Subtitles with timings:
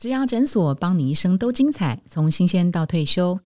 [0.00, 3.40] 植牙诊所，帮你一生都精彩，从新鲜到退休。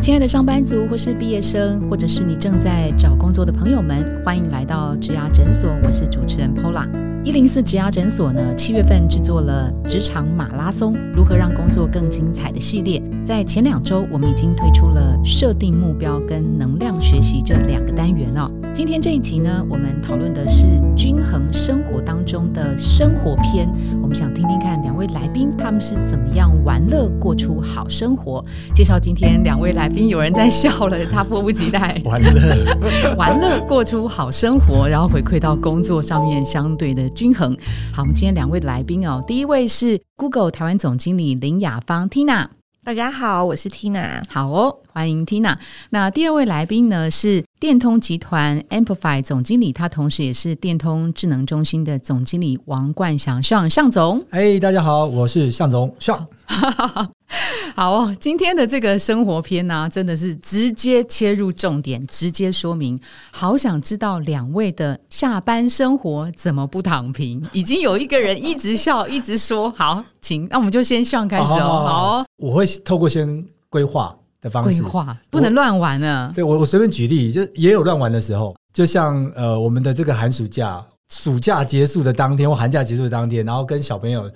[0.00, 5.68] 亲爱的上班族，或是毕业生，或者是你正在找工作的朋友们，欢迎来到植牙诊所。
[5.82, 6.86] 我是主持人 Pola。
[7.24, 13.02] 一零四植牙诊所呢，七月份制作了职场马拉松，如何让工作更精彩的系列。
[13.24, 18.50] 在前两周，我们已经推出了设定目标跟能量学习这两个单元哦。
[18.74, 23.66] 今天这一集呢，我们讨论的是均衡生活当中的生活篇。
[24.02, 28.44] 我们想听听看两位来宾他们是怎么样玩乐过出好生活。
[28.74, 37.56] 介绍今天两位来宾，有人在笑了，他迫不及待玩乐玩乐过出好生活，然后回馈到工作上面相对的均衡。
[37.90, 42.48] 好，我们今天两位来宾哦，第一位是 Google 台湾总经理林雅芳 Tina。
[42.84, 44.22] 大家好，我是 Tina。
[44.28, 45.56] 好哦，欢迎 Tina。
[45.88, 54.22] 那第二位来宾呢是电通集团 Amplify 总经理，他同时也是电通智能中心的总经理王冠祥向向总。
[54.28, 56.26] 哎，大家好，我是向总向。
[57.74, 62.98] 好哦，今天的这个生活篇呢，真的是直接切入重点，直接说明。
[63.32, 67.44] 好想知道两位的下班生活怎么不躺平？
[67.52, 71.84] 已经有一个人一直笑， 一直说好，请那我们就先上开始哦。
[71.86, 76.30] 好，我会透过先规划的方式，规划不能乱玩呢。
[76.34, 78.54] 对我，我随便举例，就也有乱玩的时候。
[78.72, 84.30] 就像呃，我们的这个寒暑假，暑假结束的当天或寒假结束的当天，然后跟小朋友。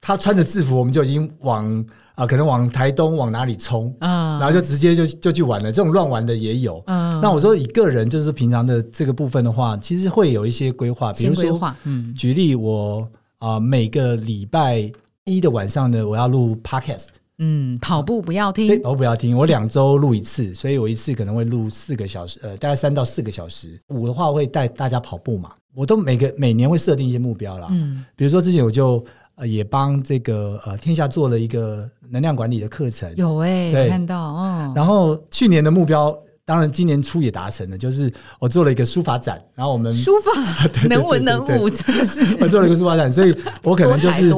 [0.00, 1.84] 他穿着制服，我们就已经往
[2.18, 5.70] 啊，可能往台东往哪里冲，然后就直接就就去玩了。
[5.70, 6.82] 这种乱玩的也有。
[7.22, 13.08] 那我说以个人就是平常的这个部分的话，其实会有一些规划，比如说，嗯，举例我
[13.38, 14.90] 啊，每个礼拜
[15.26, 17.06] 一的晚上呢，我要录 podcast。
[17.38, 19.38] 嗯，跑步不要听，跑步不要听。
[19.38, 23.80] 我两周录一次，所以我一次可能会录四个小时，呃，大概三到四个小时。
[23.90, 27.68] 五的话会带大家跑步嘛，我都每个每年会设定一些目标啦。
[27.70, 29.00] 嗯，比如说之前我就。
[29.38, 34.72] 呃，也帮这个呃天下做了一个能量管理的课程，有哎，看到哦。
[34.74, 36.12] 然后去年的目标，
[36.44, 39.40] 当然今年初也达成了，就是我做了一个书法展。
[39.54, 43.32] 然后我们书法 能文能武，真的是我做了一个书法展，所以
[43.62, 44.34] 我可能就是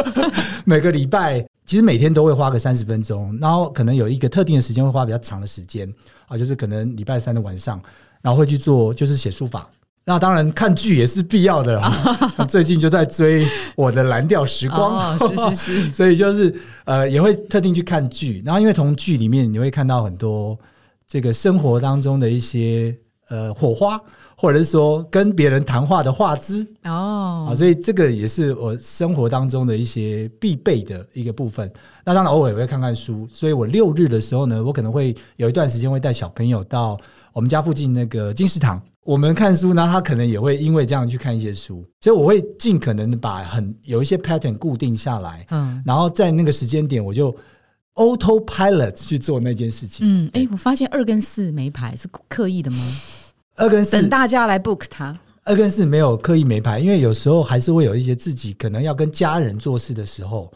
[0.66, 5.90] 每个礼拜其实每天都会花个三十分钟，然后可能有一个特定的时间会花比较长的时间
[6.28, 7.80] 啊，就是可能礼拜三的晚上，
[8.20, 9.66] 然后会去做就是写书法。
[10.06, 11.82] 那当然，看剧也是必要的。
[12.46, 16.54] 最近就在追我的蓝调时光，是是是， 所以就是
[16.84, 18.42] 呃，也会特定去看剧。
[18.44, 20.58] 然后，因为从剧里面你会看到很多
[21.08, 22.94] 这个生活当中的一些
[23.28, 23.98] 呃火花，
[24.44, 31.72] 或者是说跟别人谈话的话资哦啊，所以这个也是我生活当中的一些必备的一个部分。
[32.04, 33.26] 那当然，偶尔也会看看书。
[33.30, 36.98] 所以我六日的时候呢，我可能会有一段时间会带小朋友到
[37.32, 38.78] 我们家附近那个金石堂。
[39.02, 47.34] 我们看书呢，他可能也会因为这样去看一些书，所以我会尽可能的把很有一些 pattern 固定下来，嗯，然后在那个时间点，我就
[47.94, 50.06] auto pilot 去做那件事情。
[50.06, 52.76] 嗯，哎，我发现二跟四没排是刻意的吗？
[53.56, 55.18] 二跟四等大家来 book 他。
[55.44, 60.52] 二跟四没有刻意没排，因为有时候还是会有一些自己可能要跟家人做事的时候，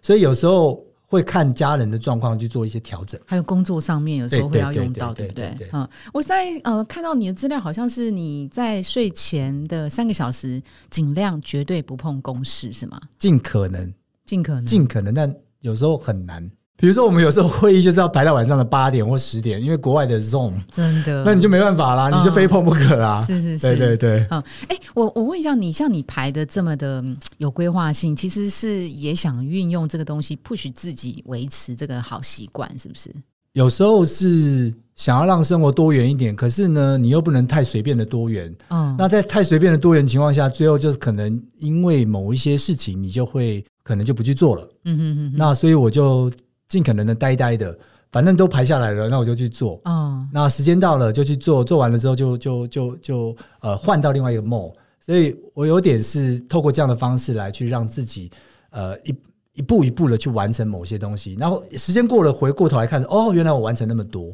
[0.00, 0.84] 所以有时候。
[1.12, 5.54] 会看家人的状况去做一些调整，还有工作上面有时候会要用到，对不对？
[5.70, 10.58] 嗯，我在呃看到你的资料，好像是你在睡前的三个小时，
[10.88, 12.98] 尽量绝对不碰公事，是吗？
[13.18, 13.92] 尽可能，
[14.24, 15.30] 尽可能，尽可能，但
[15.60, 16.50] 有时候很难。
[16.82, 23.20] 比如说，我们有时候会议就是要排到晚上的八点或十点，因为国外的 zone 真的，那你就没办法啦，你就非碰不可啦！
[23.20, 24.26] 是是是，对对对。
[24.30, 27.00] 嗯，哎，我我问一下你，像你排的这么的
[27.38, 33.14] 有规划性，其实是也想运用这个东西 push 自己维持这个好习惯，是不是？
[33.52, 38.52] 有时候是想要让生活多元一点，可是呢，你又不能太随便的多元。
[38.70, 44.68] 嗯，那在太随便的多元情况下，最后就是可能因为某一些事情，你就会可能就不去做了。
[44.84, 45.34] 嗯嗯嗯。
[45.36, 46.28] 那所以我就。
[46.72, 47.76] 尽可能的呆呆的，
[48.10, 49.78] 反正都排下来了，那我就去做。
[49.84, 54.72] 嗯，那时间到了就去做，做完了之后就就就就呃换到另外一个 mode。
[54.98, 58.30] 所以我有点是透过这样的方式来去让自己
[58.70, 59.14] 呃一
[59.52, 61.36] 一步一步的去完成某些东西。
[61.38, 64.32] 然后时间过了，回过头来看，哦，原来我完成那么多。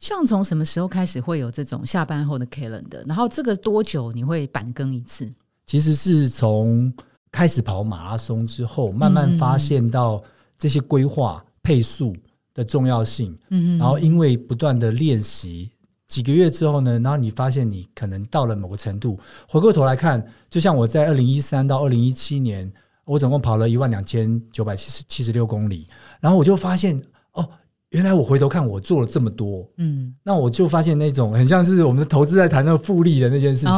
[0.00, 3.06] 像从什么时候开始会有这种下班后的 calendar？
[3.06, 5.30] 然后这个多久你会板更一次？
[5.66, 6.90] 其实是从
[7.30, 10.22] 开始跑马拉松之后，慢慢发现到
[10.56, 11.44] 这些规划。
[11.64, 12.14] 配速
[12.54, 15.70] 的重要性，嗯然后因为不断的练习，
[16.06, 19.18] 几个月之后呢，然后你发现你可能到了某个程度，
[19.48, 22.70] 回过头来看，就像我在二零一三到二零一七年，
[23.04, 25.88] 我总共跑了一万两千九百七十七十六公里，
[26.20, 27.02] 然后我就发现，
[27.32, 27.48] 哦，
[27.90, 33.74] 原来我回头看我做了这么多，嗯，那我就发现那种很像是我们的投资在谈那个复利的那件事情。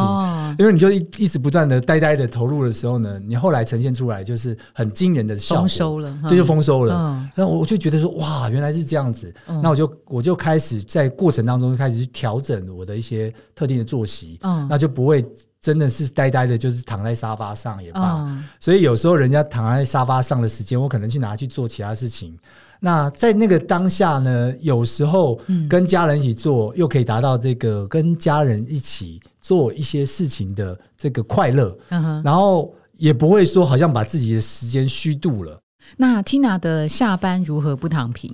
[0.58, 6.94] 因为你就一一直不断的呆呆的投入的时候呢，你后来呈现出来就是很惊人的效果，丰收了，这就丰收了。
[6.94, 9.32] 嗯然后我就觉得说，哇，原来是这样子。
[9.62, 15.24] 那我就我就开始在过程当中开始去调整我的一些特定的作息，嗯那就不会
[15.60, 18.24] 真的是呆呆的，就是躺在沙发上也罢。
[18.26, 22.38] 嗯所以有时候人家躺在沙发上的时间，我可能去拿去做其他事情。
[22.80, 32.22] 那在那个当下呢，有时候嗯跟家人一起做，又可以达到这个跟家人一起做一些事情的这个快乐，嗯。
[32.22, 35.58] 然后也不会说好像把自己的时间虚度了。
[35.96, 38.32] 那 Tina 的下班如何不躺平？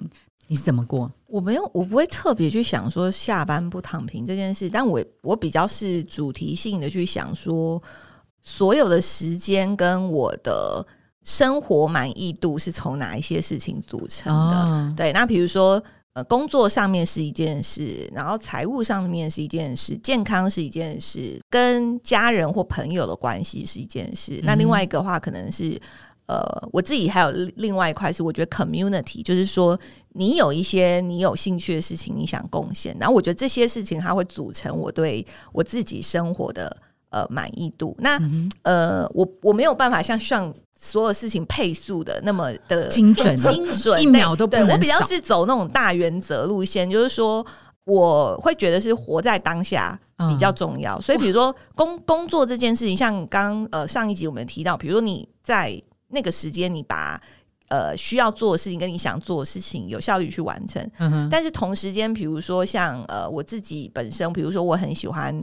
[0.49, 1.11] 你是怎么过？
[1.27, 7.83] 我没有，我不会特别去想说下班不躺平这件事，但我我比较是主题性的去想说，
[8.43, 10.85] 所有的时间跟我的
[11.25, 14.57] 生活满意度是从哪一些事情组成的。
[14.57, 15.83] 哦，对，那比如说。
[16.15, 24.39] 呃，工作上面是一件事，然后财务上面是一件事，健康是一件事，跟家人或朋友的关系是一件事。
[24.43, 25.81] 那另外一个话，可能是
[26.27, 29.81] 呃，我自己还有另另外一块是，我觉得 community，就是说
[30.11, 36.77] 你有一些你有兴趣的事情，你想贡献，然后我觉得这些事情它会组成我对我自己生活的
[37.12, 37.97] 呃满意度。
[38.00, 38.20] 那、
[38.62, 47.47] 呃，我我没有办法像像所有事情配速的那么的精准精准，一秒都不能对我比较是走那种大原则路线，就是说
[47.85, 49.99] 我会觉得是活在当下
[50.29, 51.00] 比较重要。
[51.00, 57.20] 所以，比如说工工作这件事情，像刚呃上一集我们提到，比如说你在那个时间，你把
[57.73, 60.87] 呃需要做的事情跟你想做的事情有效率去完成，
[61.31, 65.35] 但是同时间，比如说像呃我自己本身，比如说我很喜欢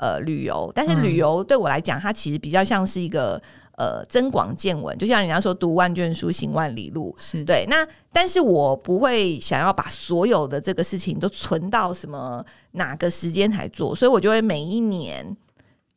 [0.00, 3.40] 呃旅游，但是嗯旅游对我来讲，它其实比较像是一个
[3.78, 7.14] 呃增广见闻，就像人家说读万卷书行万里路。
[7.20, 15.36] 是对，那但是我不会想要把所有的这个事情都存到什么哪个时间才做，所以我就会每一年。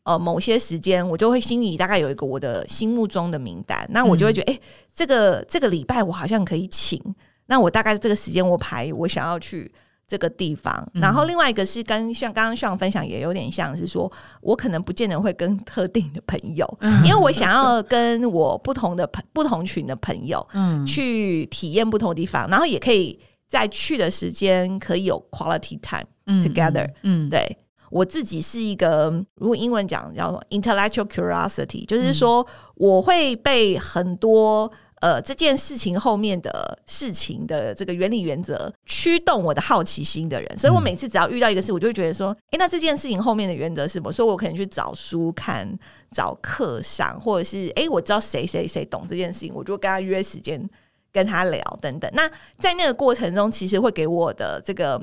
[0.04, 4.60] 呃，某些时间我就会心里大概有一个我的心目中的名单，那我就会觉得，哎、
[4.94, 7.02] 这个这个礼拜我好像可以请，
[7.48, 9.72] 那我大概这个时间我排我想要去
[10.08, 14.12] 这个地方，然后另外一个是跟像刚刚上分享也有点像是说，
[14.42, 16.66] 我可能不见得会跟特定的朋友，
[17.06, 20.84] 因为我想要跟我不同的朋不同群的朋友嗯。
[20.86, 27.58] 去体验不同的地方，然后也可以在去的时间可以有 quality time 嗯 together，嗯，对
[27.90, 32.46] 我自己是一个，如果英文讲叫做 intellectual curiosity，就是说
[32.76, 34.72] 我会被很多
[35.02, 44.12] 呃这件事情后面的事情的这个原理原则驱动我的好奇心的人，所以我每次只要遇到一个事，我就会觉得说，诶，那这件事情后面的原则是什么？
[44.12, 45.68] 所以我可能去找书看，
[46.12, 50.70] 找课上，或者是诶，我知道谁谁谁懂这件事情，我就跟他约时间
[51.12, 52.10] 跟他聊等等。
[52.14, 55.02] 那在那个过程中，其实会给我的这个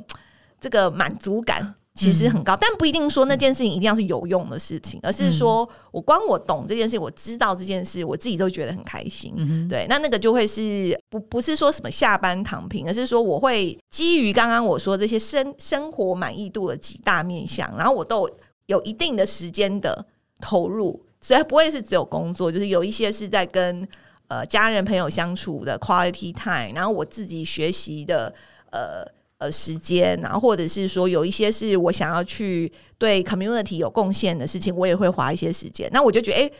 [0.60, 9.34] 这个满足感其实很高，但不一定说那件事情一定要是有用的事情，而是说我光我懂这件事，我知道这件事，我自己都觉得很开心。
[9.68, 20.04] 对，那那个就会是不不是说什么下班躺平，而是说我会基于刚刚我说这些生生活满意度的几大面向，然后我都有有一定的时间的
[20.38, 23.88] 投入，所以不会是只有工作，就是有一些是在跟
[24.28, 28.34] 呃家人朋友相处的 quality time，然后我自己学习的
[28.70, 29.02] 呃
[29.38, 35.88] 呃时间，然后或者是说有一些是我想要去对 community 有贡献的事情，我也会花一些时间。
[35.92, 36.50] 那我就觉得，哎、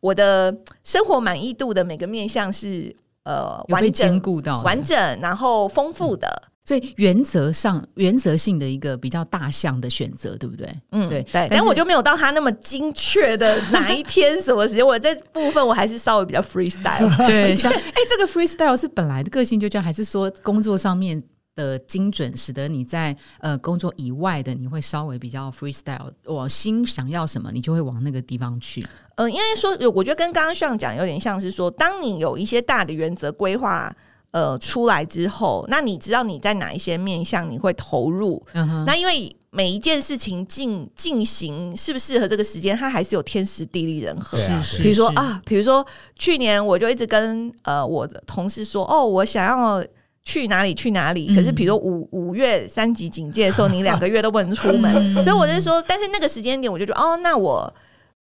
[0.00, 4.20] 我的生活满意度的每个面向是呃完整
[4.64, 6.50] 完整，然后丰富的。
[6.66, 10.66] 所以原则上原则性的一个比较大项的选择，对不对？
[10.92, 17.26] 嗯，对对，但但我就没有到他那么精确的 哪一天什么时间，我这部分我还是稍微比较 freestyle。
[17.26, 21.22] 对，像哎、这个 freestyle 是本来的个性就这样，还是说工作上面
[21.54, 26.10] 的精准，使得你在呃工作以外的你会稍微比较 freestyle？
[26.24, 28.86] 我心想要什么，你就会往那个地方去。
[29.16, 33.94] 呃，因为说，我觉得跟刚刚上讲有点像是说，当你有一些大的原则规划。
[34.34, 38.44] 呃，出来之后，那你知道你在哪一些面向你会投入？
[38.54, 44.36] 嗯哼，那因为每一件事情进进行适不适合这个时间，它还是有天时地利人和。
[44.36, 45.86] 是是，比如说，啊，比如说
[46.18, 49.80] 去年我就一直跟呃我的同事说，哦，我想要
[50.24, 51.34] 去哪里去哪里。
[51.34, 54.90] 可是比如说五五月三级警戒的时候，你两个月都不能出门，
[55.22, 57.72] 所以我是说，但是那个时间点我就觉得，哦，那我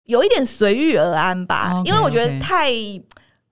[0.04, 2.72] 有一点随遇而安吧因为我觉得太。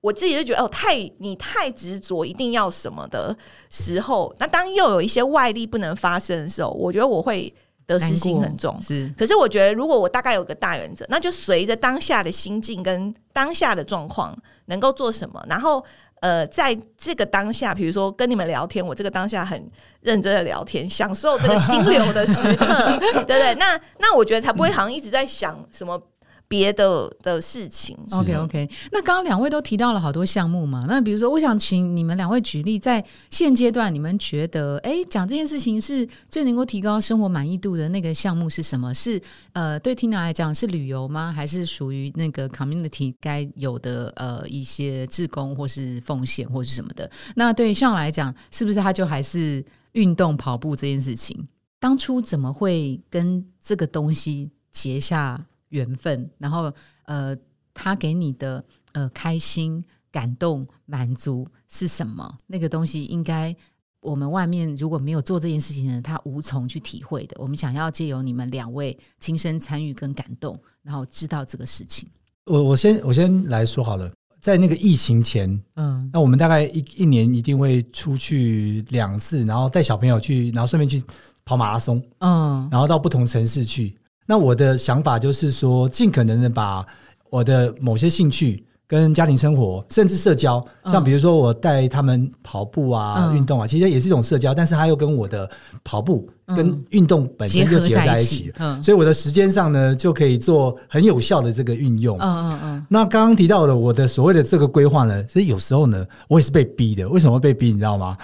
[0.03, 3.37] 我自己就觉得哦，太你太执着一定要什么的
[3.71, 7.53] 时候，那当又有一些外力不能发生的时候，我觉得我会
[7.89, 8.81] 得失心很重。
[8.81, 14.37] 是可是我觉得，如果我大概有个大原则，那就随着当下的心境跟当下的状况
[14.67, 15.85] 能够做什么，然后
[16.21, 19.69] 呃，在这个当下，比如说跟你们聊天，我这个当下很
[20.01, 23.55] 认真的聊天，享受这个心流的时刻， 对不对？
[23.57, 26.01] 那那我觉得才不会好像一直在想什么
[26.49, 27.97] 别的的事情。
[28.13, 38.95] OK OK，那刚刚两位都提到了好多项目嘛，那比如说，我想请你们两位举例，在现阶段你们觉得，哎，讲这件事情是最能够提高生活满意度的那个项目是什么？
[38.95, 39.21] 是
[39.53, 41.33] 呃，对 Tina 来讲是旅游吗？
[41.33, 47.11] 还是属于那个 community 该有的呃一些志工或是奉献或是什么的？
[47.35, 51.47] 那对上来讲，是不是他就还是运动跑步这件事情？
[51.79, 56.29] 当初怎么会跟这个东西结下缘分？
[56.39, 56.73] 然后
[57.05, 57.37] 呃，
[57.75, 62.37] 他给你的呃开心、感动、满足是什么？
[62.47, 63.55] 那个东西应该
[64.01, 67.37] 我们外面如果没有做这件事情的人，他无从去体会的。
[67.41, 72.09] 我们想要借由你们两位亲身参与跟感动，然后知道这个事情。
[72.45, 81.05] 我我先我先来说好了，在那个疫情前，嗯那我们大概一一年一定会出去两次，然后带小朋友去，然后顺便去
[81.45, 83.97] 跑马拉松，嗯然后到不同城市去。
[84.27, 86.85] 那我的想法就是说，尽可能的把
[87.31, 95.49] 我的某些兴趣跟家庭生活，甚至社交，嗯像比如说我带他们跑步啊、嗯运动啊，其实也是一种社交，但是它又跟我的
[95.83, 102.17] 跑步嗯跟运动本身就结合在一起，嗯所以我的时间上呢就可以做很有效的这个运用。
[102.19, 107.09] 嗯嗯嗯那刚刚提到的我的所谓的这个规划呢，其实有时候呢，我也是被逼的。
[107.09, 107.73] 为什么会被逼？
[107.73, 108.17] 你知道吗？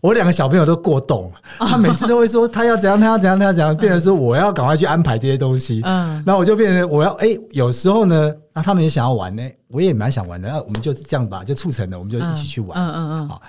[0.00, 5.80] 我两个小朋友都过动，他每次都会说他要怎样，他要怎样，他要怎样，变成说我要赶快去安排这些东西。
[5.84, 10.48] 嗯那我就变成我要哎、有时候呢，那他们也想要玩呢，我也蛮想玩的。
[10.48, 12.78] 那我们就是这样吧，就促成了，我们就一起去玩。
[12.78, 13.42] 嗯嗯嗯，好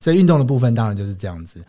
[0.00, 1.62] 所以运动的部分当然就是这样子。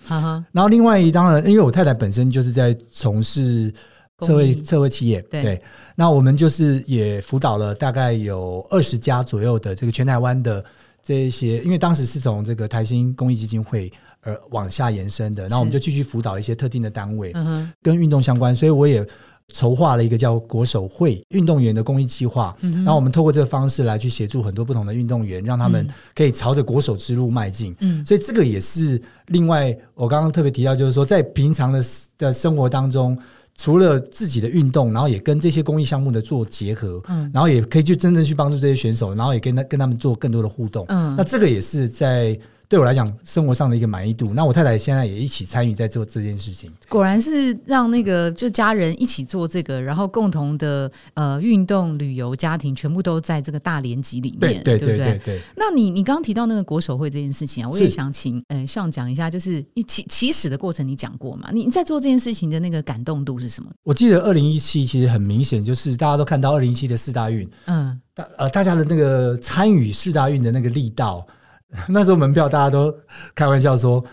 [0.54, 3.74] 然后另外一当然，因为我太太本身就是在从事
[4.22, 5.62] 社会社会企业，对
[5.96, 10.64] 那我们就是也辅导了大概有二十家左右的这个全台湾的
[11.04, 13.92] 这一些，因为当时是从这个台新公益基金会
[14.24, 19.06] 而往下延伸的，然后我们就继续辅导一些特定的单位嗯，跟运动相关，所以我也。
[19.54, 27.76] 筹划了一个叫国手会运动员的公益计划，嗯哼然后我们透过这个方式来去协助很多不同的运动员，让他们嗯可以朝着国手之路迈进。
[27.82, 31.84] 嗯所以这个也是另外，我刚刚特别提到，就是说在平常的
[32.18, 33.18] 的生活当中，
[33.58, 40.86] 除了自己的运动，然后也跟这些公益项目的做结合，嗯然后也可以去真正去帮助这些选手，然后也跟他跟他们做更多的互动。
[40.88, 42.40] 嗯那这个也是在
[42.72, 44.34] 对我来讲生活上的一个满意度。
[44.34, 46.72] 那我太太现在也一起参与在做这件事情。
[46.88, 55.42] 果然是让那个就家人一起做这个，然后共同的呃运动、旅游、家庭全部都在这个大联集里面，对对不对对对。
[55.58, 61.50] 那你你刚刚提到那个国手会这件事情啊，我也想请呃上讲一下，就是起起始的过程你讲过嘛？
[61.52, 63.70] 你你在做这件事情的那个感动度是什么？
[63.84, 71.28] 我记得二零一七其实很明显，就是大家都看到二零一七的四大运，嗯大呃大家的那个参与四大运的那个力道，
[71.90, 72.94] 那时候门票大家都
[73.34, 74.04] 开玩笑说。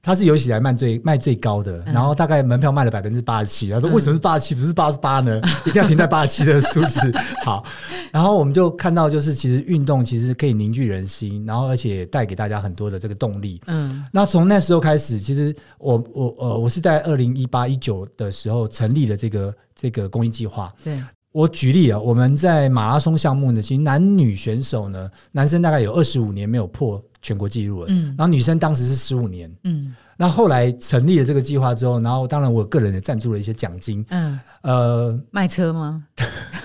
[0.00, 3.68] 它是有史以来卖最卖最高的，嗯然后大概门票卖了百分之八十七。
[3.68, 5.40] 他说嗯为什么是八十七，不是八十八呢？
[5.66, 7.12] 一定要停在八十七的数字。
[7.44, 7.64] 好，
[8.12, 13.60] 然后我们就看到，就是其实运动其实可以凝聚人心，然后而且带给大家很多的这个动力。
[13.66, 20.72] 嗯那从那时候开始，其实我我呃我是在二零一八一九的时候成立了这个这个公益计划。
[20.82, 29.50] 对我举例啊，我们在马拉松项目呢，其实男女选手呢，男生大概有二十五年没有破全国纪录了，嗯然后女生当时是十五年。
[29.64, 36.02] 嗯那后来成立了这个计划之后，然后当然我个人也赞助了一些奖金，嗯，呃，卖车吗？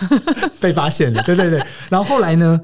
[0.59, 1.63] 被发现了，对对对。
[1.87, 2.59] 然后后来呢，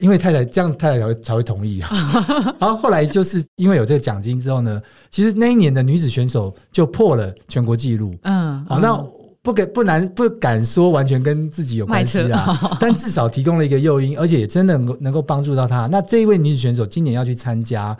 [0.00, 1.88] 因为太太这样，太太才会才会同意啊。
[2.58, 8.12] 然后后来就是因为有这个奖金之后呢，其实那一年的女子选手就破了全国纪录。
[8.22, 9.06] 嗯，好，嗯那
[9.42, 15.88] 不敢不难不敢说完全跟自己有关系卖啊， 但至少提供了一个诱因，而且也真的能够能够帮助到他。
[15.88, 17.96] 那这一位女子选手今年要去参加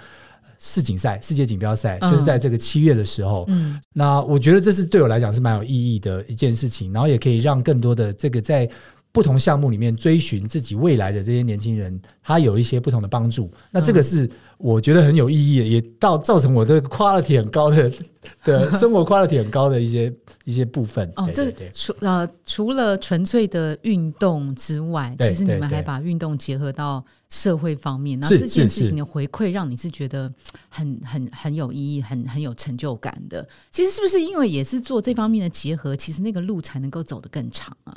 [0.59, 3.45] 世锦赛、世界锦标赛，嗯就是在这个七月的时候。
[3.49, 8.69] 嗯那我觉得这是对我来讲是蛮有意义的一件事情，然后也可以让更多的这个在
[9.11, 13.51] 不同项目里面追寻自己未来的这些年轻人，他有一些不同的帮助。
[13.71, 14.31] 那这个嗯是
[14.62, 17.92] 我觉得很有意义的，也到造成我的 quality 很高的
[18.45, 20.14] 的生活 quality 很高的一些
[20.45, 21.12] 一些部分。
[21.16, 30.33] 哦，这除呃除了纯粹的运动之外，其实你们还把运动结合到社会方面，那是这件事情的回馈让你是觉得
[30.69, 33.47] 很很很有意义、很很有成就感的。
[33.73, 37.92] 其实是不是因为也是做这方面的结合，其实那个路才能够走得更长啊？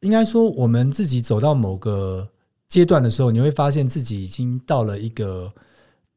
[0.00, 2.26] 应该说，我们自己走到某个
[2.66, 5.52] 阶段的时候，你会发现自己已经到了一个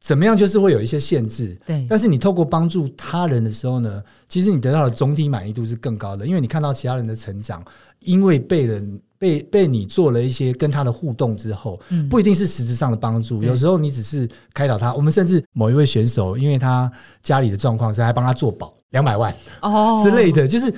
[0.02, 1.56] 怎么样，就是会有一些限制。
[1.64, 7.64] 对，但是你透过帮助他人的时候呢，其实你得到的总体满意度是更高的，因为你看到其他人的成长，
[8.00, 14.92] 因为被人被被你做了一些跟他的互动之后，嗯不一定是实质上的帮助，有时候你只是开导他。
[14.96, 16.92] 我们甚至某一位选手，因为他
[17.22, 19.32] 家里的状况，所以还帮他做保两百万
[19.62, 20.74] 哦之类的，就是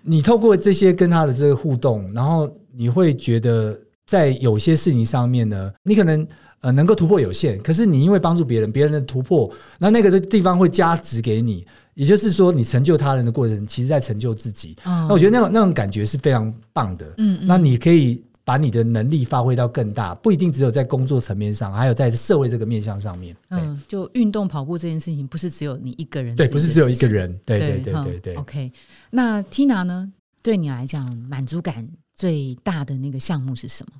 [0.00, 6.26] 你透过这些跟他的这个互动，然后你会觉得在有些事情上面呢，你可能
[6.60, 11.66] 呃能够突破有限，可是你因为帮助别人，别人的突破，那那个的地方会加值给你。
[11.94, 14.76] 也就是说，你成就他人的过程，其实在成就自己。
[14.84, 17.10] 那我觉得那种那种感觉是非常棒的。
[17.16, 23.34] 嗯，那你可以把你的能力发挥到更大，不一定只有在工作层面上，还有在社会这个面向上面。
[23.48, 26.36] 嗯，就运动跑步这件事情，不是只有你一个人。
[26.36, 27.34] 对，不是只有一个人。
[27.46, 28.34] 对对对对对。
[28.34, 28.70] OK，
[29.08, 30.12] 那 Tina 呢？
[30.42, 33.98] 对你来讲，满足感最大的那个项目是什么？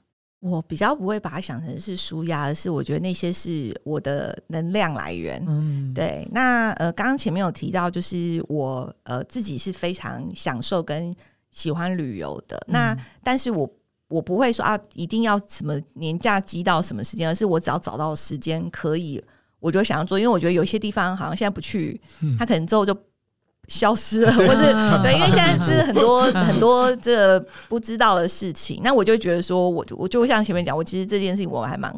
[0.49, 5.43] 我比较不会把它想成是舒压，而是我觉得那些是我的能量来源。
[5.47, 6.27] 嗯，对。
[6.31, 11.15] 那呃，刚刚前面有提到，就是我呃自己是非常享受跟
[11.51, 12.63] 喜欢旅游的。
[12.69, 13.69] 那但是我
[14.09, 19.23] 我不会说啊，一定要什么年假积到什么时间，而是我只要找到时间可以，
[19.61, 20.19] 我就想要做。
[20.19, 22.01] 因为我觉得有些地方好像现在不去，
[22.39, 22.97] 他可能之后就。
[23.69, 31.93] 消失了， 或是 对，因为现在就是很多 很多这不知道的事情，那我就觉得说，我我就像前面讲，我其实这件事情我还蛮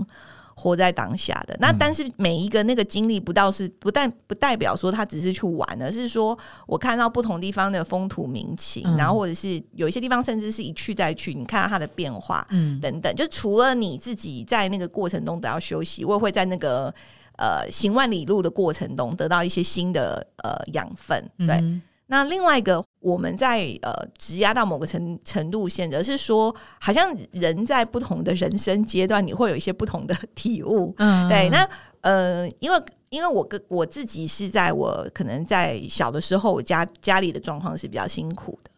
[0.54, 1.56] 活在当下的。
[1.60, 13.14] 那但是每一个那个经历，不到是不但不代表说他只是去玩，而是说我看到不同地方的风土民情，然后或者是有一些地方甚至是一去再去，你看到它的变化，嗯，等等。
[13.14, 16.92] 就除了你自己在那个过程中得要休息，我也会在那个。
[17.38, 21.24] 呃，行万里路的过程中，得到一些新的呃养分。
[21.46, 21.62] 对，
[22.08, 30.92] 那另外一个，我们在呃，直压到某个程程度，现则是说，好像人在不同的人生阶段，你会有一些不同的体悟。
[30.98, 31.48] 嗯，对。
[31.50, 31.68] 那
[32.00, 38.70] 呃，因为因为我跟我自己是在我可能在小的时候，我家家里的状况是比较辛苦的。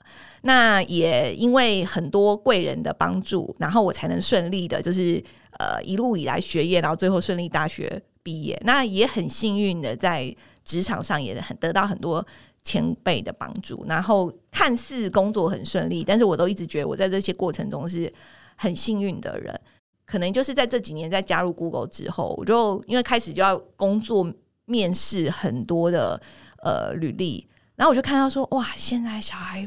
[0.42, 5.22] 那也因为很多贵人的帮助，然后我才能顺利的，就是
[5.58, 8.02] 呃一路以来学业，然后最后顺利大学。
[8.22, 10.34] 毕业那也很幸运的，在
[10.64, 12.24] 职场上也很得到很多
[12.62, 18.12] 前辈的帮助，然后看似工作很顺利，但是我都一直觉得我在这些过程中是
[18.56, 19.58] 很幸运的人。
[20.04, 24.30] 可能就是在这几年在加入 Google 之后，我就因为开始就要工作
[24.66, 26.20] 面试很多的
[26.62, 29.66] 呃履历，然后我就看到说哇，现在小孩，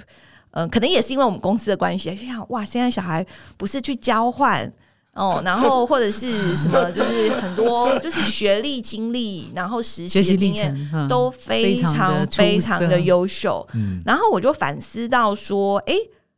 [0.52, 3.26] 嗯，可能也是因为我们公司的关系，就想哇，现在小孩
[3.58, 4.72] 不是去交换。
[5.14, 13.66] 哦， 然后或者是什么，就是很多就是学历经历，然后实习的经验都非常非常的优秀。
[13.74, 15.94] 嗯，然后我就反思到说，哎，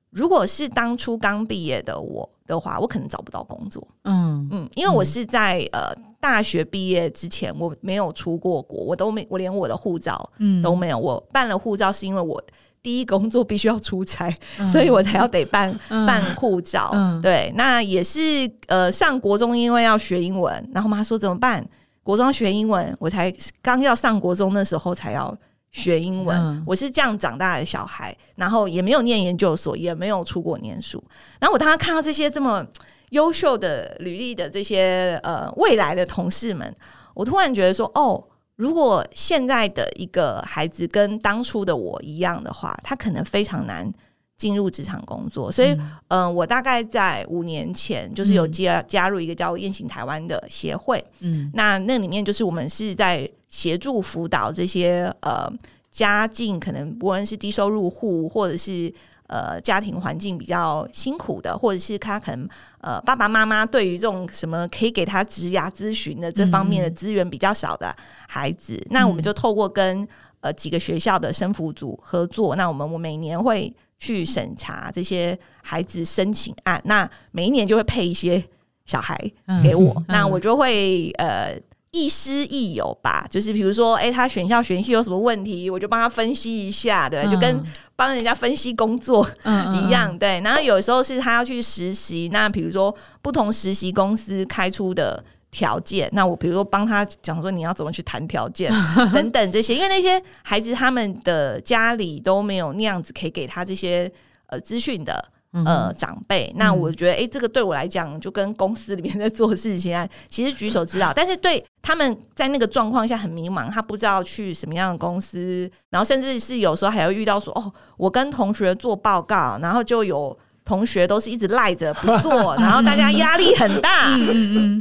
[0.09, 3.87] 如果是当初刚毕业的我的话，我可能找不到工作。
[4.03, 10.29] 嗯嗯，因为我是在呃大学毕业之前，我没有出过国，我都没，我连我的护照
[10.61, 10.97] 都没有。
[10.97, 12.43] 我办了护照是因为我。
[12.85, 14.31] 第一工作必须要出差，
[14.71, 16.93] 所以我才要得办办护照。
[17.19, 18.19] 对，那也是
[18.67, 21.67] 呃，上国中因为要学英文，然后妈说怎么办？
[22.03, 25.35] 国中学英文，我才刚要上国中的时候才要
[25.71, 26.63] 学英文。
[26.63, 31.03] 我是这样长大的小孩，然后也没有念研究所，也没有出国念书。
[31.39, 32.63] 然后我当时看到这些这么
[33.09, 36.71] 优秀的履历的这些呃未来的同事们，
[37.15, 38.23] 我突然觉得说哦。
[38.55, 43.91] 如果现在的一个孩子跟当初的我一样的话，他可能非常难
[44.37, 45.51] 进入职场工作。
[45.51, 51.03] 所以，嗯，我大概在五年前就是有加加入一个叫“雁行台湾”的协会。
[51.19, 55.51] 嗯，那那里面就是我们是在协助辅导这些呃
[55.91, 58.93] 家境可能不论是低收入户或者是。
[59.27, 62.47] 呃，家庭环境比较辛苦的，或者是他可能
[62.79, 67.95] 呃爸爸妈妈对于这种什么可以给他职涯咨询的这方面的资源比较少的
[68.27, 70.07] 孩子，那我们就透过跟
[70.41, 78.43] 呃几个学校的生辅组合作，那我们我每年会去审查这些孩子申请案，那每一年就会配一些
[78.85, 79.19] 小孩
[79.63, 81.59] 给我，那我就会呃。
[81.95, 87.63] 亦师亦友吧，就是比如说，哎，他选校选系有什么问题，我就帮他分析一下，对，就跟
[87.95, 89.25] 帮人家分析工作
[89.73, 90.41] 一样，对。
[90.41, 98.69] 然后有时候是他要去实习，那比如说不同实习公司开出的条件，那我比如说帮他讲说你要怎么去谈条件
[99.13, 104.11] 等等这些，因为那些孩子他们的家里都没有那样子可以给他这些
[104.47, 105.31] 呃资讯的。
[105.63, 111.13] 呃，长辈，那我觉得，哎，这个对我来讲，就跟公司里面在做事情啊， 其实举手之劳。
[111.13, 124.09] 但是对他们在那个状况下很迷茫，他不知道去什么样的公司，然后甚至是有时候还要遇到说，哦，我跟同学做报告，然后就有同学都是一直赖着不做， 然后大家压力很大。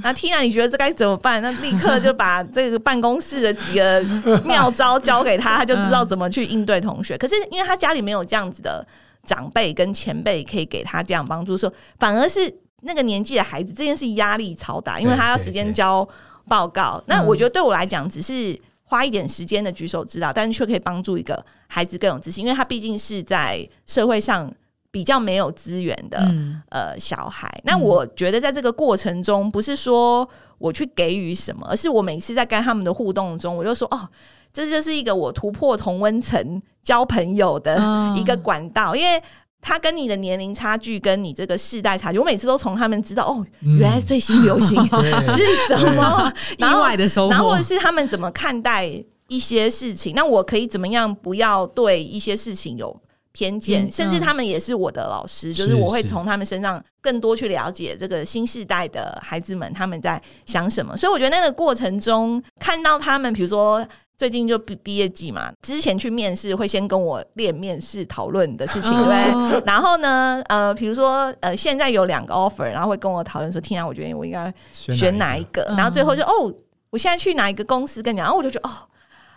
[0.03, 1.41] 那 Tina，你觉得这该怎么办？
[1.41, 4.03] 那立刻就把这个办公室的几个
[4.45, 7.17] 妙招交给他，他就知道怎么去应对同学。
[7.17, 8.85] 可是因为他家里没有这样子的。
[9.25, 16.07] 长辈跟前辈可以给他这样帮助，说反而是那个年纪的孩子，这件事压力超大，因为他要时间交
[16.47, 17.03] 报告。
[17.07, 24.53] 那我觉得对我来讲，只是花一点时间的举手之劳，但是却可以帮助一个孩子更有自信，因为他毕竟是在社会上
[24.91, 27.51] 比较没有资源的、嗯呃小孩。
[27.65, 34.09] 那我觉得在这个过程中，不是说我去给予什么，而是我每次在跟他们的互动中，我就说哦。
[34.55, 39.21] 这就是一个我突破同温层交朋友的哦一个管道，因为
[39.61, 47.57] 他跟你的年龄差距，跟你这个世代差距，我每次都从他们知道哦，嗯原来最新流行对 是什么，意外的收获然后。
[47.63, 48.89] 是他们怎么看待
[49.29, 52.95] 一些事情，那我可以怎么样不要对一些事情有
[53.33, 60.97] 偏见，嗯甚至他们也是我的老师，是就是我会是从他们身上更多去了解这个新世代的孩子们他们在想什么。
[60.97, 63.85] 所以我觉得那个过程中看到他们，比如说。
[64.17, 69.33] 最近就毕毕业季嘛，之前去面试会先跟我练面试讨论的事情，对不对？
[69.33, 75.77] 哦然后呢，呃，比如说呃，现在有两个 offer，然后会跟我讨论说，天啊，我觉得我应该选哪一个，嗯。
[75.77, 76.53] 然后最后就哦，
[76.91, 78.01] 我现在去哪一个公司？
[78.03, 78.73] 跟你讲，然后我就觉得哦，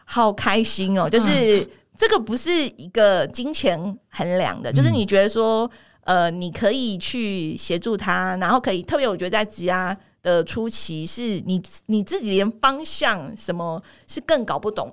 [0.06, 3.80] 好开心哦，就是、这个不是一个金钱
[4.12, 5.70] 衡量的，就是你觉得说
[6.04, 9.96] 呃，你可以去协助他，然后可以特别，我觉得在职涯
[10.28, 14.92] 的初期，是你你自己连方向什么是更搞不懂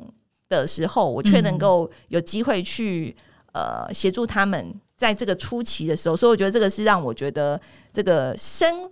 [0.48, 3.14] 的时候，我却能够有机会去
[3.52, 7.60] 呃协助他们在这个初期的时候，所以我觉得这个是让我觉得
[7.92, 8.88] 这个生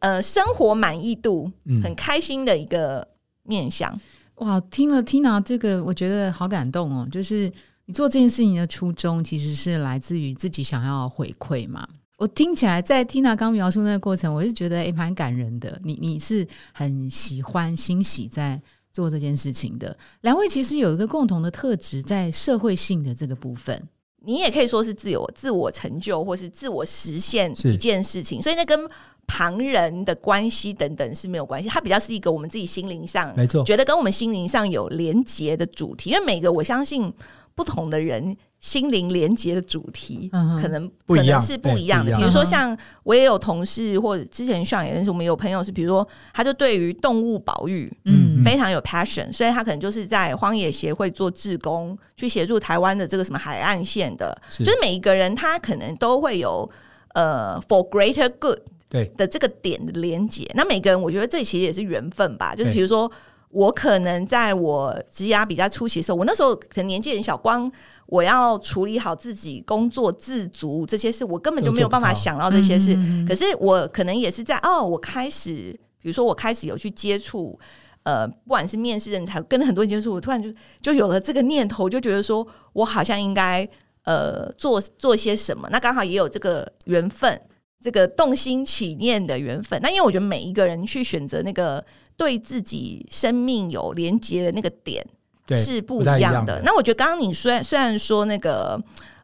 [0.00, 3.06] 呃生活满意度嗯很开心的一个
[3.42, 4.00] 面向。
[4.36, 7.06] 哇，听了 Tina 这个，我觉得好感动哦。
[7.12, 7.52] 就是
[7.84, 11.86] 你做这件事情的初衷，其实是来自于自己想要回馈嘛。
[12.16, 15.80] 我听起来，在 Tina 刚描述那个过程，我是觉得诶蛮感人的。
[15.82, 18.60] 你你是很喜欢、欣喜在
[18.92, 19.96] 做这件事情的。
[20.20, 23.88] 两位其实有一个共同的特质，在社会性的这个部分。
[24.26, 28.78] 你也可以说是自我自我成就，或是自我实现一件事情，所以那跟
[29.26, 37.12] 旁人的关系等等是没有关系，它比较是一个我们自己心灵上没错，觉得跟我们心灵上有连结的主题，因为每个我相信
[37.54, 42.16] 不同的人心灵连接的主题，嗯可能可能是不一样的。
[42.16, 47.92] 比如说，像我也有同事，或者之前上也认识，我们有朋友是，比如说，他就对于动物保育。
[48.06, 56.68] 嗯非常有 passion，所以他可能就是在荒野协会做志工，去协助台湾的这个什么海岸线的，是就是每一个人他可能都会有
[57.14, 60.50] 呃 for greater good 对的这个点的连接。
[60.54, 62.54] 那每个人，我觉得这其实也是缘分吧。
[62.54, 63.10] 就是对比如说，
[63.48, 67.70] 我可能在我职涯比较初期的时候，我那时候可能年纪很小，光
[68.06, 72.94] 我要处理好自己工作自足这些事，我根本就没有办法想到这些事。
[72.96, 77.58] 嗯可是我可能也是在哦，我开始，比如说我开始有去接触。
[78.06, 83.66] 呃，不管是面试人才，跟很多人接触，我突然就就有了这个念头，就觉得说我好像应该
[84.02, 85.66] 呃做做些什么。
[85.72, 87.40] 那刚好也有这个缘分，
[87.82, 89.80] 这个动心起念的缘分。
[89.80, 91.82] 那因为我觉得每一个人去选择那个
[92.14, 96.12] 对自己生命有连接的那个点对是不不一样的。
[96.12, 98.80] 太一样的那我觉得刚刚你虽然虽然说那个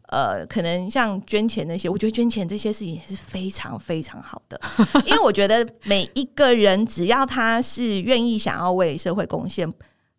[0.08, 4.60] 呃，可能像捐钱那些，我觉得捐钱这些事情也是非常非常好的，
[5.06, 9.70] 因为我觉得每一个人只要他是愿意想要为社会贡献。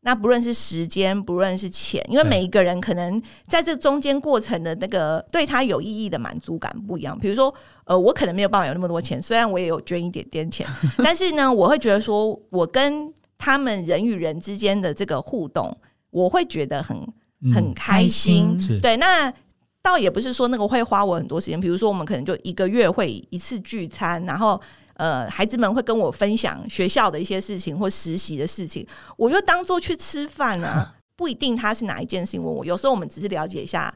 [0.04, 7.16] 那不论是时间，不论是钱，因为每一个人可能在这中间过程的那个对他有意义的满足感不一样。
[7.20, 10.66] 比如说，呃，我可能没有办法有那么多钱，虽然我也有捐一点点钱，
[11.04, 15.78] 但是呢，我会觉得说，我跟他们人与人之间的这个互动，
[16.12, 16.96] 我会觉得很
[17.42, 18.62] 嗯很开心。
[18.62, 19.34] 是对，那
[19.82, 24.62] 倒也不是说那个会花我很多时间，比如说我们可能就一个月会一次聚餐，然后。
[24.96, 28.86] 呃，孩子们会跟我分享学校的一些事情或实习的事情，
[29.18, 32.64] 我就当做去吃饭啊， 不一定他是哪一件事情问我。
[32.64, 33.92] 有时候我们只是了解一下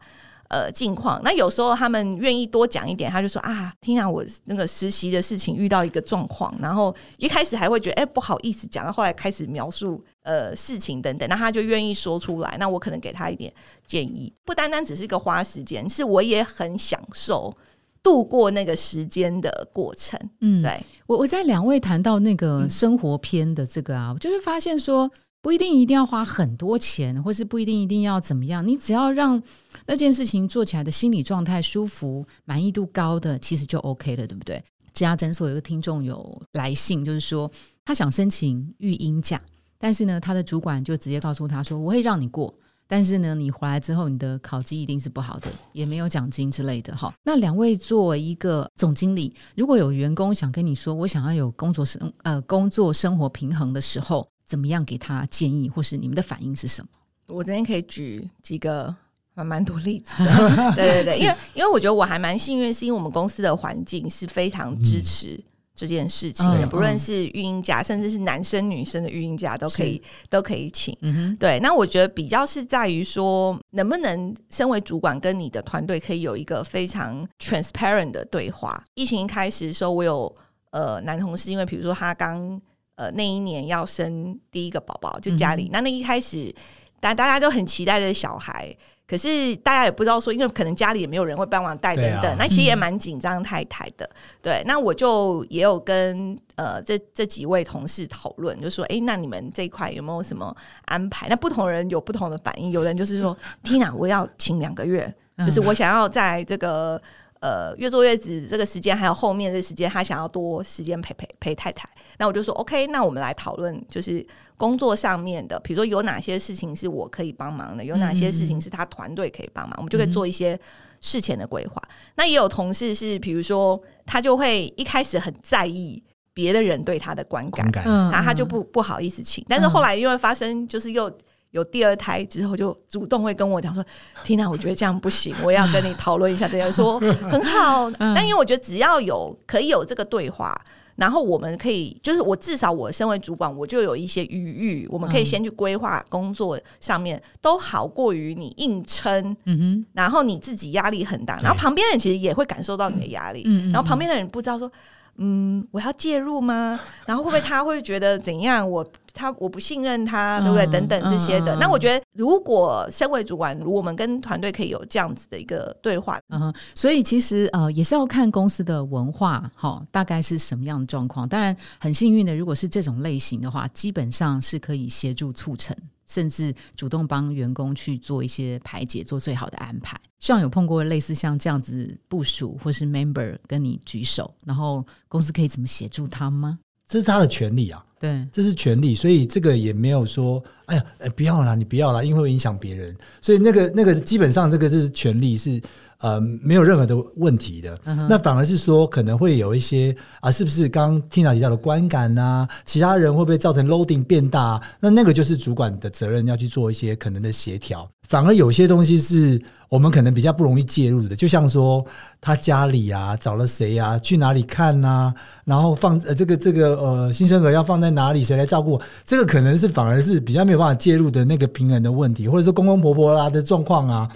[0.55, 13.53] 呃近况，那有时候他们愿意多讲一点，他就说啊，听讲我那个实习的事情遇到一个状况，然后一开始还会觉得哎、不好意思讲，到后来开始描述呃事情等等，那他就愿意说出来，那我可能给他一点
[13.85, 17.53] 建议，不单单只是一个花时间，是我也很享受
[18.01, 20.17] 度过那个时间的过程。
[20.39, 25.11] 嗯，对，我我在两位谈到那个生活篇的这个啊，我就会发现说，
[25.45, 29.39] 不一定一定要花很多钱，或是不一定一定要怎么样，你只要让
[29.85, 34.55] 那件事情做起来的心理状态舒服、满意度高的，其实就 OK 了，对不对？
[34.91, 37.51] 这家诊所有个听众有来信，就是说
[37.85, 39.39] 他想申请育婴假，
[39.77, 42.51] 但是呢，他的主管就直接告诉他说：“我会让你过，
[42.87, 56.89] 但是呢，你回来之后，你的考绩一定是不好的，也没有奖金之类的。”哈，那两位作为一个总经理，如果有员工想跟你说我想要有工作生呃工作生活平衡的时候，怎么样给他建议，或是你们的反应是什么？
[57.27, 58.95] 我这边可以举几个
[59.33, 65.43] 蛮蛮多例子的， 对对对，因为因为我觉得我还蛮幸运，是因为我们公司的环境是非常支持
[65.75, 70.95] 这件事情的，嗯不论是育婴假，甚至是男生女生的育婴假都可以都可以请。
[71.01, 78.81] 嗯哼，对，那我觉得比较是在于说，能不能身为主管跟你的团队可以有一个非常 transparent 的对话。
[78.93, 80.33] 疫情一开始的时候，我有
[80.69, 82.61] 呃男同事，因为比如说他刚
[82.95, 86.53] 呃那一年要生第一个宝宝，就家里、嗯那那一开始，
[86.99, 88.75] 大大家都很期待的小孩。
[89.07, 94.09] 可是大家也不知道说，因为可能家里也没有人会帮忙带等等，啊那其实也嗯蛮紧张太太的。
[94.41, 100.51] 对，那我就也有跟呃这这几位同事讨论，就说，哎，那你们这一块有没有什么
[100.85, 101.27] 安排？
[101.29, 106.99] 那不同人有不同的反应，有人就是说， Tina，我要请两个月，嗯就是我想要在这个
[107.45, 111.87] 呃越坐月子这个时间，还有后面的时间，他想要多时间陪陪陪太太。
[112.17, 114.25] 那我就说 OK，那我们来讨论，就是
[114.57, 120.59] 工作上面的，比如说有哪些事情是我可以帮忙的，有哪些事情是他团队可以帮忙，我们就可以做一些
[121.01, 121.79] 事前的规划。
[122.15, 126.01] 那也有同事是，比如说他就会一开始很在意
[126.33, 131.11] 别的人对他的观感，然后他就不不好意思请，但是后来因为发生就是又
[131.55, 133.83] 有第二胎之后，就主动会跟我讲说
[134.23, 140.55] ：“Tina，我觉得这样不行，我要跟你讨论一下这样。”说很好，但因为我觉得只要有可以有这个对话。
[140.97, 154.71] 然后我们可以，就是我至少我身为主管，我就有一些余裕，我们可以先去规划工作上面，都好过于你硬撑，嗯哼，然后你自己压力很大，然后旁边人其实也会感受到你的压力，嗯嗯然后旁边的人不知道说，
[155.17, 156.79] 嗯，我要介入吗？
[157.05, 158.69] 然后会不会他会觉得怎样？
[158.69, 160.65] 我他我不信任他，对不对？
[160.65, 161.55] 嗯等等这些的。
[161.55, 171.27] 那我觉得，如果身为主管，如果我们跟团队可以有这样子的一个对话，嗯哼，所以其实呃也是要看公司的文化哈、大概是什么样的状况。
[171.27, 175.73] 当然很幸运的，如果是这种类型的话，基本上是可以协助促成，
[176.07, 179.99] 甚至主动帮员工去做一些排解，做最好的安排。
[180.19, 186.59] 像有碰过类似像这样子部署或是 member 跟你举手，然后公司可以怎么协助他吗？
[186.87, 195.59] 这是他的权利啊，对，这是权利，所以这个也没有说，哎呀，哎不要啦，你不要啦，因为会影响别人，所以那个那个基本上这个是权利是
[195.99, 197.79] 呃没有任何的问题的。
[197.85, 207.89] 嗯哼那反而是说可能会有一些啊，是不是刚刚听到提到的观感呐、其他人会不会造成 loading 变大、那那个就是主管的责任，要去做一些可能的协调。
[208.07, 211.83] 反而有些东西是我们可能比较不容易介入的，就像说
[212.21, 215.13] 他家里啊找了谁啊，去哪里看呐、
[215.43, 218.79] 然后放呃这个这个呃新生儿要放在哪里，谁来照顾？
[219.03, 224.09] 这个可能是反而是比较没有办法介入的那个平衡的问题，或者说公公婆婆啦的状况啊。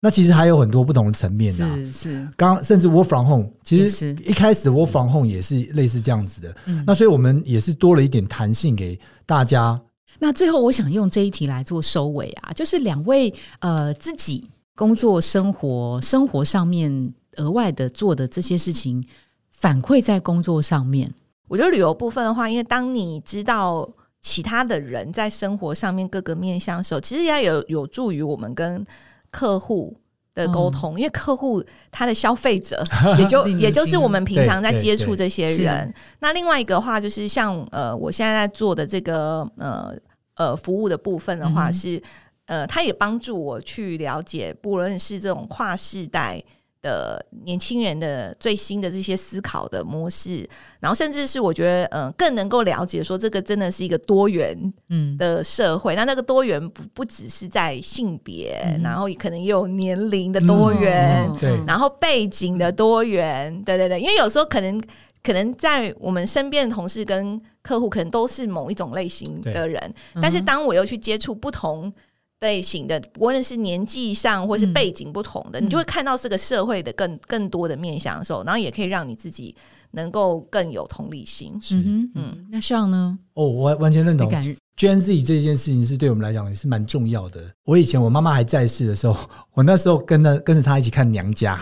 [0.00, 1.74] 那其实还有很多不同的层面啊。
[1.74, 6.54] 是是，刚甚至 work from home，其实一开始 work from home 也是类似这样子的。
[6.66, 9.80] 嗯那所以我们也是多了一点弹性给大家。
[10.24, 19.06] 那最后，我想用这一题来做收尾啊，就是两位呃自己工作、生活、生活上面额外的做的这些事情，
[19.50, 21.12] 反馈在工作上面。
[21.46, 23.86] 我觉得旅游部分的话，因为当你知道
[24.22, 28.82] 其他的人在生活上面各个面向的时候，其实也有有助于我们跟
[29.30, 29.94] 客户
[30.34, 32.82] 的沟通，因为客户他的消费者
[33.20, 35.94] 也就也就是我们平常在接触这些人。
[36.20, 39.94] 那另外一个话就是像呃，我现在在做的这个呃
[40.36, 42.02] 呃服务的部分的话是。
[42.46, 46.38] 呃，它也帮助我去了解，不论是这种跨世代
[46.82, 50.46] 的年轻人的最新的这些思考的模式，
[50.78, 54.54] 然后甚至是我觉得，嗯、更能够了解说这个真的是一个多元
[54.90, 55.96] 嗯，的社会。
[55.96, 64.78] 那那个多元不不只是在性别，嗯然后可能也有年龄的多元，嗯对然后背景的多元，对对对，因为有时候可能
[65.24, 69.82] 可能在我们身边的同事跟客户，可能都是某一种类型的人，
[70.14, 71.92] 嗯但是当我又去接触不同。
[72.40, 79.54] 类型的，无论是年纪上或是背景不同的，嗯你就会看到这个社会的更更多的面向的时候，然后也可以让你自己
[79.92, 81.58] 能够更有同理心。
[81.62, 83.18] 是嗯哼，嗯，那像呢？
[83.32, 84.28] 哦，我完全认同。
[84.76, 87.40] Gen Z 这件事情是对我们来讲也是蛮重要的。
[87.64, 89.16] 我以前我妈妈还在世的时候，
[89.54, 91.58] 我那时候跟着跟着她一起看《娘家》，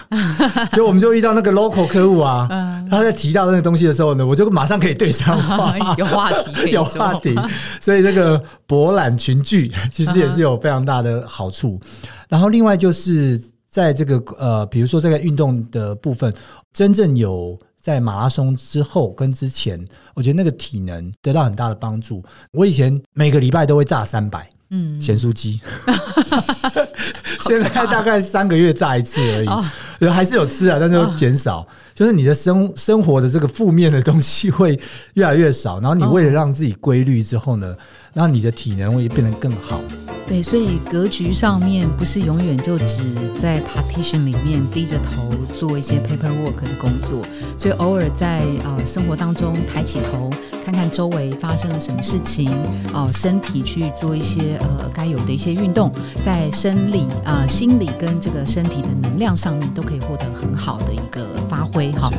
[0.74, 2.72] 所以我们就遇到那个 local 客户啊，嗯。
[2.90, 7.34] 他在提到那个东西的时候呢，我就马上可以对上话， 有话题有话题，
[7.80, 11.80] 所以这个博览群聚其实也是有非常大的好处。
[12.28, 16.34] 然后另外就是在这个呃，比如说这个运动的部分，
[16.72, 22.24] 真正有在马拉松之后跟之前，我觉得那个体能得到很大的帮助。
[22.52, 25.60] 我以前每个礼拜都会炸三百嗯咸酥鸡，
[27.42, 29.46] 现在大概三个月炸一次而已。
[29.48, 29.64] 哦
[30.10, 31.66] 还是有吃啊，但是会减少。
[31.94, 34.78] 就是你的生生活的这个负面的东西会
[35.14, 37.76] 越来越少，然后你为了让自己规律之后呢，
[38.14, 39.80] 让你的体能会变得更好。
[40.26, 43.04] 对，所以格局上面不是永远就只
[43.38, 47.20] 在 partition 里面低着头做一些 paperwork 的工作，
[47.58, 50.30] 所以偶尔在呃生活当中抬起头，
[50.64, 52.50] 看看周围发生了什么事情，
[52.94, 62.10] 哦、身体去做一些呃该有的一些运动，在生理啊、心理跟这个身体的能量上面都可以获得很好的一个发挥哈。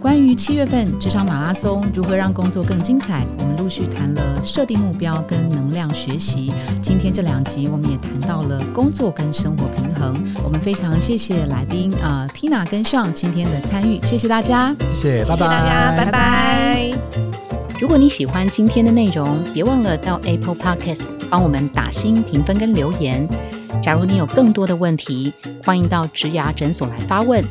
[0.00, 6.52] 关于七月份职场马拉松如何让工作更精彩，我们陆续谈了设定目标跟能量学习。
[6.80, 10.16] 今天这两集我们也谈到了工作跟生活平衡。
[10.42, 14.74] 我们非常谢谢来宾啊、呃、Tina 跟上今天的参与，谢谢大家。
[14.90, 16.92] 谢谢，拜谢谢大家，拜拜。
[17.78, 23.28] 如果你喜欢今天的内容，别忘了到 Apple Podcast 帮我们打新评分跟留言。
[23.82, 25.32] 假如你有更多的问题，
[25.64, 27.42] 欢迎到植牙诊所来发问，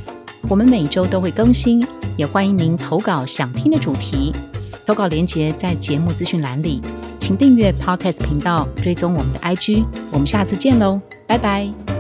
[0.48, 4.32] 我们每周都会更新，也欢迎您投稿想听的主题。
[4.86, 6.82] 投稿连接在节目资讯栏里，
[7.20, 9.86] 请订阅 Podcast 频道，追踪我们的 IG。
[10.12, 11.99] 我们下次见喽，拜拜。